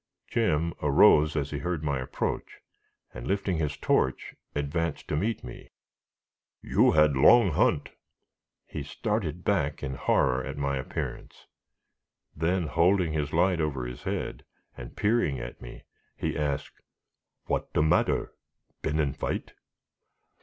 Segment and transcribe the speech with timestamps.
[0.25, 2.59] Jim arose as he heard my approach,
[3.13, 5.69] and, lifting his torch, advanced to meet me.
[6.59, 7.89] "You had long hunt"
[8.65, 11.45] He started back in horror at my appearance.
[12.35, 14.43] Then, holding his light over his head,
[14.75, 15.83] and peering at me,
[16.17, 16.81] he asked:
[17.45, 18.33] "What de matter?
[18.81, 19.53] Been in fight?"